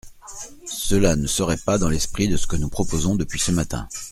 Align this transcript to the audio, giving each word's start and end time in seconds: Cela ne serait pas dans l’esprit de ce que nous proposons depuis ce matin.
Cela 0.65 1.15
ne 1.15 1.27
serait 1.27 1.59
pas 1.63 1.77
dans 1.77 1.87
l’esprit 1.87 2.27
de 2.27 2.35
ce 2.35 2.47
que 2.47 2.55
nous 2.55 2.69
proposons 2.69 3.13
depuis 3.15 3.39
ce 3.39 3.51
matin. 3.51 3.87